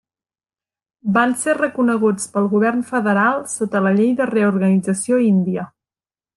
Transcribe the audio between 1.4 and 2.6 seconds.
ser reconeguts pel